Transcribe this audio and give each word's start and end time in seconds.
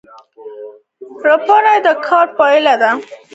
راپور 1.27 1.63
د 1.85 1.87
کار 2.07 2.27
پایله 2.37 2.73
ده 2.81 2.91